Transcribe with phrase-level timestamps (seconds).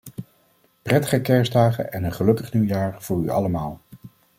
[0.81, 3.81] Prettige kerstdagen en een gelukkig nieuwjaar voor u allemaal.